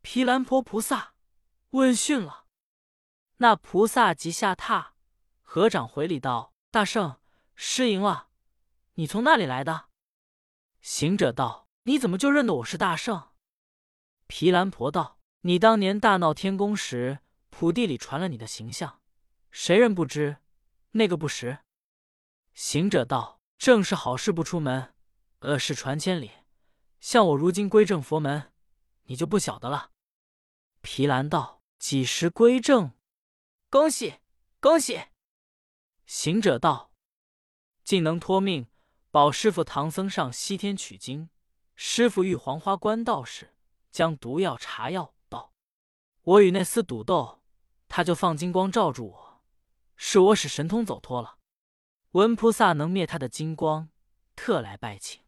[0.03, 1.13] 毗蓝婆菩萨。”
[1.71, 2.47] 问讯了，
[3.37, 4.87] 那菩萨即下榻，
[5.41, 7.21] 合掌回礼道：“大圣，
[7.55, 8.31] 失迎了。
[8.95, 9.89] 你从那里来的？”
[10.81, 13.31] 行者道：“你怎么就认得我是大圣？”
[14.27, 19.01] 毗蓝婆道：“你当年大闹天宫时，普地里传了你的形象，
[19.51, 20.37] 谁人不知？
[20.91, 21.59] 那个不识？”
[22.53, 24.93] 行者道：“正是好事不出门，
[25.39, 26.31] 恶事传千里。
[26.99, 28.53] 像我如今归正佛门，
[29.03, 29.91] 你就不晓得了。”
[30.81, 31.61] 毗蓝道。
[31.79, 32.93] 几时归正？
[33.69, 34.21] 恭喜
[34.61, 35.07] 恭喜！
[36.05, 36.93] 行者道
[37.83, 38.67] ：“竟能托命
[39.13, 41.29] 保师傅唐僧上西天取经。
[41.75, 43.53] 师傅遇黄花关道士，
[43.91, 45.53] 将毒药查药道：
[46.23, 47.43] 我与那厮赌斗，
[47.87, 49.43] 他就放金光罩住我，
[49.95, 51.37] 是我使神通走脱了。
[52.13, 53.89] 闻菩萨能灭他的金光，
[54.35, 55.21] 特来拜请。”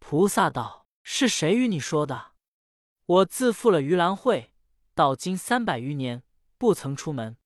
[0.00, 2.32] 菩萨道：“是谁与你说的？
[3.04, 4.54] 我自负了盂兰会。”
[4.96, 6.22] 到今三百余年，
[6.56, 7.36] 不曾出门。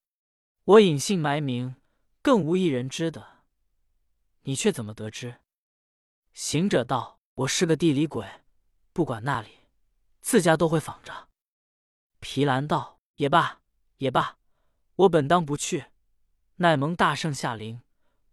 [0.63, 1.75] 我隐姓埋名，
[2.23, 3.41] 更无一人知的。
[4.43, 5.40] 你却怎么得知？
[6.33, 8.27] 行者道：“我是个地里鬼，
[8.93, 9.67] 不管那里，
[10.21, 11.29] 自家都会访着。”
[12.21, 13.61] 皮兰道：“也罢，
[13.97, 14.39] 也罢，
[14.95, 15.87] 我本当不去，
[16.57, 17.83] 奈蒙大圣下令，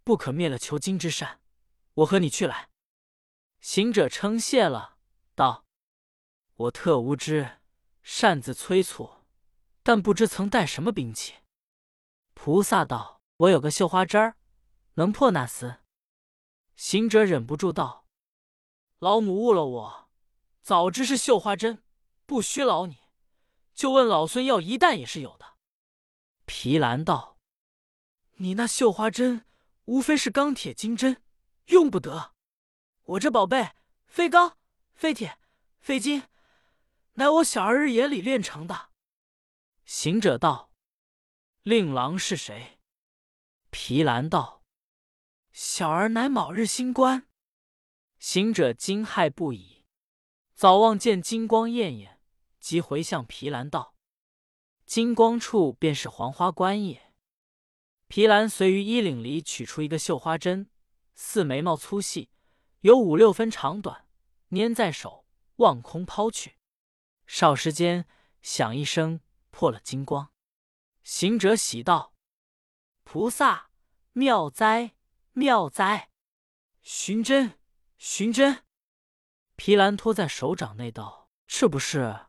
[0.04, 1.42] 不可灭了求经之善，
[1.96, 2.70] 我和你去来。”
[3.60, 4.98] 行者称谢了，
[5.34, 5.66] 道
[6.56, 7.60] ：“我特无知，
[8.04, 9.10] 擅自催促，
[9.82, 11.36] 但不知曾带什么兵器。”
[12.36, 14.38] 菩萨道：“我有个绣花针儿，
[14.94, 15.80] 能破那厮。”
[16.78, 18.06] 行者忍不住道
[19.00, 20.10] ：“老母误了我，
[20.62, 21.84] 早知是绣花针，
[22.28, 23.00] 不需劳你，
[23.74, 25.58] 就问老孙要一担也是有的。”
[26.46, 27.40] 皮兰道
[28.38, 29.44] ：“你那绣花针
[29.86, 31.24] 无非是钢铁金针，
[31.66, 32.36] 用不得。
[33.06, 33.72] 我这宝贝
[34.06, 34.58] 非钢
[34.94, 35.40] 非铁
[35.80, 36.24] 非金，
[37.14, 38.90] 乃我小儿日眼里炼成的。”
[39.84, 40.72] 行者道
[41.64, 42.80] ：“令郎是谁？”
[43.72, 44.57] 皮兰道。
[45.60, 47.28] 小儿乃卯日星官，
[48.20, 49.86] 行者惊骇不已，
[50.54, 52.22] 早望见金光艳艳，
[52.60, 53.96] 即回向皮兰道
[54.86, 57.12] ：“金光处便是黄花关也。”
[58.08, 60.70] 皮兰随于衣领里取出一个绣花针，
[61.16, 62.30] 似眉毛粗细，
[62.82, 64.08] 有五六分长短，
[64.52, 66.58] 拈在手，望空抛去，
[67.26, 68.06] 少时间，
[68.44, 70.32] 响一声，破了金光。
[71.02, 72.14] 行者喜道
[73.04, 73.72] ：“菩萨
[74.14, 74.94] 妙哉！”
[75.38, 76.10] 妙哉！
[76.82, 77.60] 寻真，
[78.00, 78.66] 寻真！
[79.56, 82.26] 皮兰托在手掌内道：“是不是？”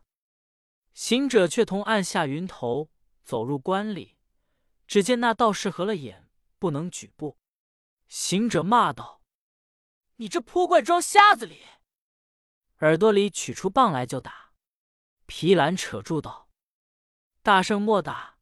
[0.93, 2.91] 行者却同按下云头，
[3.23, 4.19] 走入关里。
[4.85, 7.39] 只见那道士合了眼，不能举步。
[8.07, 9.23] 行者骂道
[10.17, 11.63] ：“你这泼怪装瞎子哩！”
[12.81, 14.51] 耳朵里取出棒来就打。
[15.25, 16.47] 皮兰扯住道
[17.41, 18.37] ：“大圣莫打，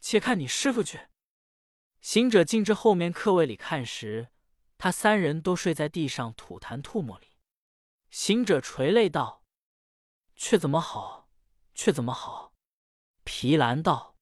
[0.00, 1.08] 且看你师傅去。”
[2.06, 4.28] 行者进至后面客位里看时，
[4.78, 7.32] 他三人都睡在地上吐痰吐沫里。
[8.10, 9.42] 行者垂泪道
[10.36, 11.28] ：“却怎么好？
[11.74, 12.54] 却怎么好？”
[13.24, 14.16] 皮兰道：“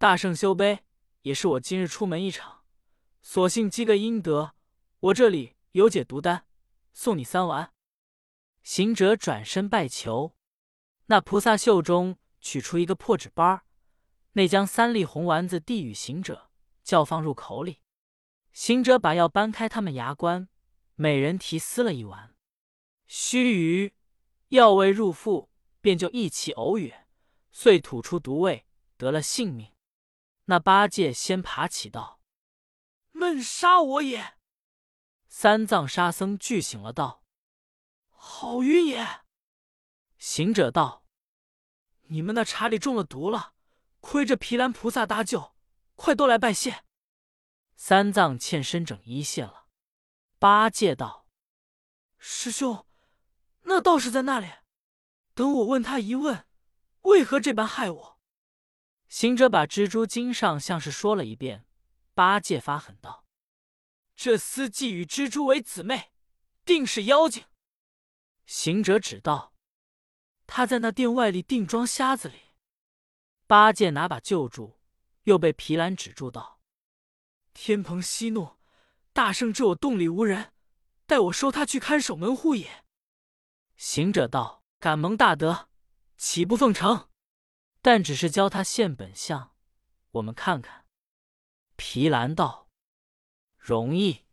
[0.00, 0.86] 大圣休悲，
[1.20, 2.64] 也是我今日出门一场，
[3.20, 4.54] 索性积个阴德。
[5.00, 6.46] 我这里有解毒丹，
[6.94, 7.74] 送你三丸。”
[8.64, 10.34] 行者转身拜求，
[11.08, 13.60] 那菩萨袖中取出一个破纸包，
[14.32, 16.45] 内将三粒红丸子递与行者。
[16.86, 17.82] 叫放入口里，
[18.52, 20.48] 行者把药搬开，他们牙关，
[20.94, 22.36] 每人提撕了一丸。
[23.08, 23.92] 须臾，
[24.50, 26.94] 药味入腹，便就一起呕哕，
[27.50, 29.72] 遂吐出毒味，得了性命。
[30.44, 32.20] 那八戒先爬起道
[33.10, 34.36] ：“闷杀我也！”
[35.26, 37.24] 三藏、沙僧俱醒了道
[38.14, 39.04] ：“好晕也！”
[40.18, 41.04] 行者道
[42.06, 43.54] ：“你们那茶里中了毒了，
[43.98, 45.54] 亏着毗蓝菩萨搭救。”
[45.96, 46.84] 快都来拜谢！
[47.74, 49.66] 三藏欠身整一谢了。
[50.38, 51.26] 八戒道
[52.18, 52.86] ：“师兄，
[53.62, 54.50] 那道士在那里？
[55.34, 56.46] 等我问他一问，
[57.02, 58.20] 为何这般害我？”
[59.08, 61.66] 行者把蜘蛛精上像是说了一遍。
[62.14, 63.26] 八戒发狠道
[64.16, 66.12] ：“这厮既与蜘蛛为姊妹，
[66.64, 67.44] 定是妖精。”
[68.46, 69.54] 行者指道
[70.46, 72.54] ：“他在那殿外里定装瞎子里。”
[73.46, 74.75] 八戒拿把救住。
[75.26, 76.60] 又被皮兰止住道
[77.52, 78.58] ：“天蓬息怒，
[79.12, 80.52] 大圣知我洞里无人，
[81.04, 82.84] 待我收他去看守门户也。”
[83.76, 85.68] 行者道：“敢蒙大德，
[86.16, 87.08] 岂不奉承？
[87.82, 89.54] 但只是教他现本相，
[90.12, 90.86] 我们看看。”
[91.74, 92.68] 皮兰道
[93.58, 94.26] ：“容易。”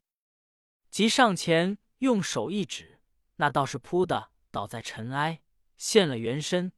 [0.92, 3.02] 即上前用手一指，
[3.38, 5.42] 那道士扑的倒在尘埃，
[5.76, 6.72] 现了原身，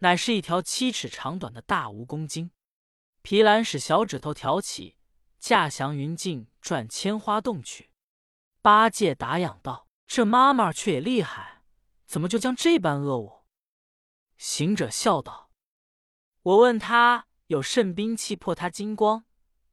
[0.00, 2.50] 乃是一条七尺长短的大蜈蚣精。
[3.22, 4.96] 皮兰使小指头挑起，
[5.38, 7.90] 驾祥云径转千花洞去。
[8.60, 11.62] 八戒打仰道：“这妈妈却也厉害，
[12.04, 13.46] 怎么就将这般恶我？”
[14.36, 15.50] 行者笑道
[16.42, 19.24] ：“我问他有甚兵器破他金光，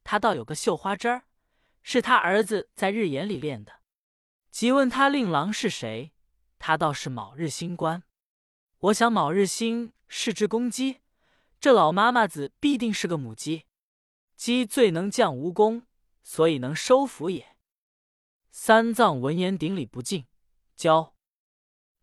[0.04, 1.24] 他倒有个绣花针儿，
[1.82, 3.80] 是他儿子在日眼里练的。
[4.52, 6.12] 即问他令郎是谁，
[6.60, 8.04] 他倒是卯日星官。
[8.78, 10.99] 我想卯日星是只公鸡。”
[11.60, 13.66] 这老妈妈子必定是个母鸡，
[14.34, 15.84] 鸡最能降蜈蚣，
[16.22, 17.54] 所以能收服也。
[18.50, 20.26] 三藏闻言顶礼不敬，
[20.74, 21.14] 教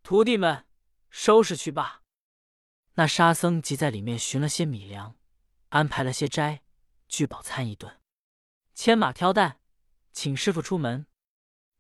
[0.04, 0.68] 徒弟们
[1.10, 2.04] 收拾去罢。
[2.94, 5.16] 那沙僧即在里面寻了些米粮，
[5.70, 6.62] 安排了些斋，
[7.08, 8.00] 聚饱餐一顿，
[8.76, 9.60] 牵马挑担，
[10.12, 11.08] 请师傅出门。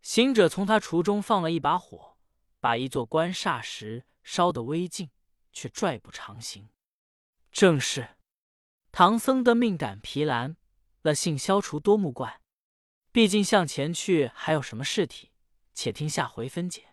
[0.01, 2.17] 行者从他厨中放了一把火，
[2.59, 5.09] 把一座棺霎时烧得微烬，
[5.53, 6.69] 却拽不长行。
[7.57, 8.09] 正是，
[8.91, 10.57] 唐僧的命赶皮兰，
[11.01, 12.39] 了性消除多目怪。
[13.11, 15.31] 毕竟向前去还有什么事体？
[15.73, 16.89] 且听下回分解。